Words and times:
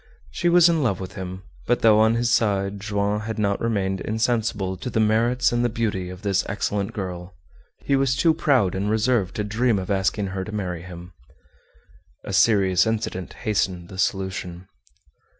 She 0.31 0.49
was 0.49 0.67
in 0.67 0.81
love 0.81 0.99
with 0.99 1.13
him, 1.13 1.43
but 1.67 1.81
though 1.83 1.99
on 1.99 2.15
his 2.15 2.31
side 2.31 2.79
Joam 2.79 3.19
had 3.19 3.37
not 3.37 3.61
remained 3.61 4.01
insensible 4.01 4.75
to 4.77 4.89
the 4.89 4.99
merits 4.99 5.51
and 5.51 5.63
the 5.63 5.69
beauty 5.69 6.09
of 6.09 6.23
this 6.23 6.43
excellent 6.49 6.91
girl, 6.91 7.35
he 7.85 7.95
was 7.95 8.15
too 8.15 8.33
proud 8.33 8.73
and 8.73 8.89
reserved 8.89 9.35
to 9.35 9.43
dream 9.43 9.77
of 9.77 9.91
asking 9.91 10.25
her 10.33 10.43
to 10.43 10.51
marry 10.51 10.81
him. 10.81 11.13
A 12.23 12.33
serious 12.33 12.87
incident 12.87 13.33
hastened 13.43 13.89
the 13.89 13.99
solution. 13.99 14.67